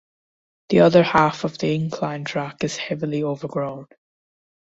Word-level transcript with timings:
The 0.69 0.79
other 0.79 1.03
half 1.03 1.43
of 1.43 1.59
the 1.59 1.75
incline 1.75 2.23
track 2.25 2.63
is 2.63 2.75
heavily 2.75 3.21
overgrown. 3.21 3.85